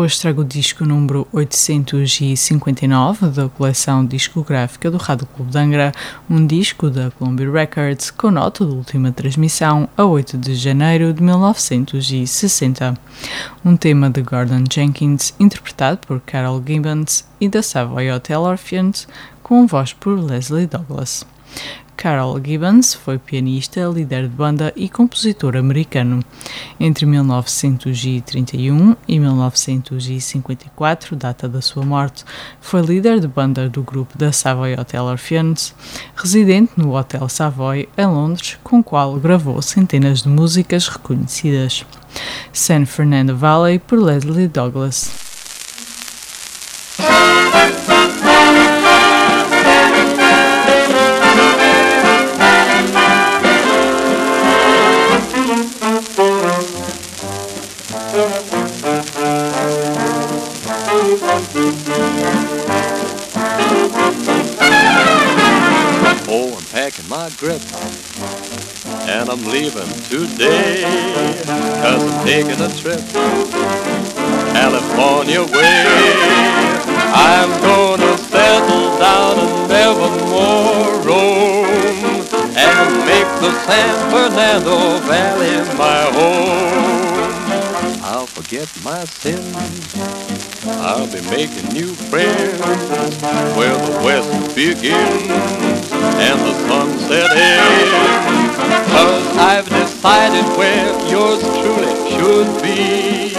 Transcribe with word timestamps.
Hoje 0.00 0.20
trago 0.20 0.42
o 0.42 0.44
disco 0.44 0.84
número 0.84 1.26
859 1.32 3.30
da 3.30 3.48
coleção 3.48 4.06
discográfica 4.06 4.92
do 4.92 4.96
Rádio 4.96 5.26
Clube 5.26 5.50
de 5.50 5.58
Angra, 5.58 5.92
um 6.30 6.46
disco 6.46 6.88
da 6.88 7.10
Columbia 7.10 7.50
Records 7.50 8.12
com 8.12 8.30
nota 8.30 8.64
de 8.64 8.70
última 8.70 9.10
transmissão 9.10 9.88
a 9.96 10.04
8 10.04 10.38
de 10.38 10.54
janeiro 10.54 11.12
de 11.12 11.20
1960. 11.20 12.94
Um 13.64 13.76
tema 13.76 14.08
de 14.08 14.22
Gordon 14.22 14.62
Jenkins 14.72 15.34
interpretado 15.40 15.98
por 16.06 16.20
Carol 16.20 16.62
Gibbons 16.64 17.24
e 17.40 17.48
da 17.48 17.60
Savoy 17.60 18.08
Hotel 18.12 18.40
Orpheans 18.40 19.08
com 19.42 19.66
voz 19.66 19.94
por 19.94 20.16
Leslie 20.16 20.68
Douglas. 20.68 21.26
Carol 21.98 22.40
Gibbons 22.40 22.94
foi 22.94 23.18
pianista, 23.18 23.80
líder 23.92 24.28
de 24.28 24.28
banda 24.28 24.72
e 24.76 24.88
compositor 24.88 25.56
americano. 25.56 26.22
Entre 26.78 27.04
1931 27.04 28.94
e 29.08 29.18
1954, 29.18 31.16
data 31.16 31.48
da 31.48 31.60
sua 31.60 31.84
morte, 31.84 32.24
foi 32.60 32.82
líder 32.82 33.18
de 33.18 33.26
banda 33.26 33.68
do 33.68 33.82
grupo 33.82 34.16
da 34.16 34.30
Savoy 34.30 34.74
Hotel 34.74 35.02
Orpheans, 35.02 35.74
residente 36.14 36.70
no 36.76 36.96
Hotel 36.96 37.28
Savoy, 37.28 37.88
em 37.98 38.06
Londres, 38.06 38.56
com 38.62 38.78
o 38.78 38.84
qual 38.84 39.16
gravou 39.16 39.60
centenas 39.60 40.22
de 40.22 40.28
músicas 40.28 40.86
reconhecidas. 40.86 41.84
San 42.52 42.86
Fernando 42.86 43.36
Valley, 43.36 43.80
por 43.80 43.98
Leslie 43.98 44.46
Douglas. 44.46 45.27
Oh, 66.30 66.60
my 67.08 67.30
grip. 67.38 67.62
And 69.08 69.30
I'm 69.30 69.42
leaving 69.46 69.88
today, 70.04 70.82
cause 71.80 72.02
I'm 72.04 72.26
taking 72.26 72.60
a 72.60 72.68
trip. 72.76 73.00
California 74.52 75.40
way. 75.44 75.86
I'm 77.14 77.58
gonna 77.62 78.18
settle 78.18 78.98
down 78.98 79.38
and 79.38 79.68
never 79.70 80.10
more 80.26 80.92
roam. 81.08 81.64
And 82.54 82.98
make 83.06 83.30
the 83.40 83.50
San 83.64 84.10
Fernando 84.10 84.98
Valley 85.06 85.56
my 85.78 86.02
home. 86.12 86.98
I'll 88.04 88.26
forget 88.26 88.68
my 88.84 89.06
sins 89.06 90.47
I'll 90.70 91.06
be 91.06 91.20
making 91.30 91.72
new 91.72 91.94
friends 91.94 92.60
where 93.56 93.76
the 93.76 94.00
west 94.04 94.54
begins 94.54 95.88
and 95.92 96.38
the 96.40 96.54
sunset 96.68 97.30
ends. 97.32 98.88
Cause 98.92 99.36
I've 99.36 99.68
decided 99.68 100.44
where 100.58 100.88
yours 101.08 101.42
truly 101.60 101.94
should 102.10 102.62
be. 102.62 103.34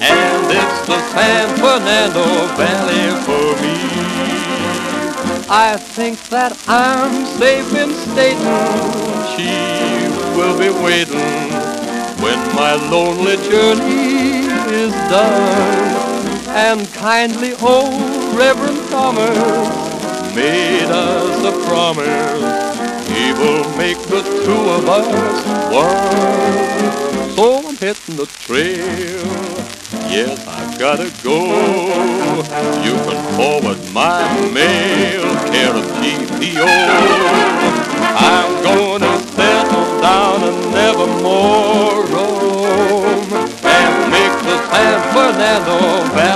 And 0.00 0.44
it's 0.50 0.86
the 0.86 0.98
San 1.14 1.48
Fernando 1.58 2.24
Valley 2.56 3.06
for 3.24 3.62
me. 3.62 3.92
I 5.48 5.76
think 5.76 6.18
that 6.30 6.56
I'm 6.66 7.26
safe 7.38 7.74
in 7.74 7.92
stating 7.92 8.82
she 9.36 9.52
will 10.36 10.58
be 10.58 10.70
waiting 10.82 11.52
when 12.22 12.38
my 12.54 12.74
lonely 12.90 13.36
journey 13.48 14.46
is 14.72 14.92
done 15.10 16.01
and 16.54 16.86
kindly 16.92 17.52
old 17.62 18.36
Reverend 18.36 18.78
Thomas 18.90 19.36
made 20.34 20.90
us 20.90 21.44
a 21.44 21.52
promise 21.66 22.72
he 23.08 23.32
will 23.32 23.64
make 23.76 23.98
the 24.08 24.22
two 24.44 24.62
of 24.76 24.88
us 24.88 25.06
one. 25.72 27.30
So 27.36 27.68
I'm 27.68 27.76
hitting 27.76 28.16
the 28.16 28.26
trail. 28.26 29.22
Yes, 30.08 30.46
I've 30.46 30.78
gotta 30.78 31.10
go. 31.22 31.38
You 32.84 32.94
can 33.06 33.20
forward 33.36 33.78
my 33.92 34.22
mail, 34.50 35.22
care 35.52 35.74
of 35.74 35.84
GPO. 36.00 36.66
I'm 38.14 38.62
gonna 38.62 39.18
settle 39.36 40.00
down 40.00 40.42
and 40.42 40.72
never 40.72 41.06
more 41.22 42.04
roam 42.12 43.32
and 43.64 44.10
make 44.10 44.36
the 44.48 44.56
San 44.70 44.98
Fernando 45.14 45.78
Valley 46.14 46.31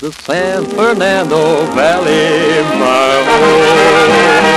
the 0.00 0.10
San 0.12 0.64
Fernando 0.64 1.66
Valley 1.74 2.62
my 2.80 3.22
home. 3.28 4.56